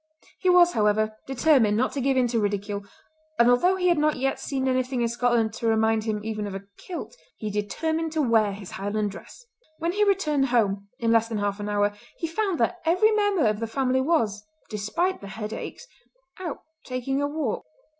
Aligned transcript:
He 0.39 0.49
was, 0.49 0.71
however, 0.71 1.15
determined 1.27 1.77
not 1.77 1.91
to 1.91 2.01
give 2.01 2.17
in 2.17 2.25
to 2.29 2.39
ridicule, 2.39 2.83
and 3.37 3.51
although 3.51 3.75
he 3.75 3.87
had 3.89 3.99
not 3.99 4.15
yet 4.15 4.39
seen 4.39 4.67
anything 4.67 5.01
in 5.03 5.07
Scotland 5.07 5.53
to 5.53 5.67
remind 5.67 6.05
him 6.05 6.21
even 6.25 6.47
of 6.47 6.55
a 6.55 6.63
kilt, 6.77 7.15
he 7.37 7.51
determined 7.51 8.11
to 8.13 8.21
wear 8.23 8.51
his 8.51 8.71
Highland 8.71 9.11
dress. 9.11 9.45
When 9.77 9.91
he 9.91 10.03
returned 10.03 10.47
home, 10.47 10.89
in 10.97 11.11
less 11.11 11.27
than 11.27 11.37
half 11.37 11.59
an 11.59 11.69
hour, 11.69 11.93
he 12.17 12.25
found 12.25 12.59
that 12.59 12.77
every 12.83 13.11
member 13.11 13.45
of 13.45 13.59
the 13.59 13.67
family 13.67 14.01
was, 14.01 14.43
despite 14.71 15.21
the 15.21 15.27
headaches, 15.27 15.85
out 16.39 16.63
taking 16.83 17.21
a 17.21 17.27
walk. 17.27 17.63